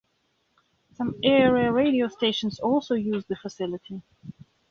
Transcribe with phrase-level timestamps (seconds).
[0.95, 4.01] Some area radio stations also use the facility.